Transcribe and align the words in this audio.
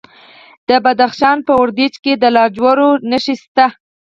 د 0.67 0.69
بدخشان 0.83 1.37
په 1.47 1.53
وردوج 1.61 1.93
کې 2.03 2.13
د 2.17 2.23
لاجوردو 2.35 2.89
نښې 3.09 3.35
شته. 3.41 3.65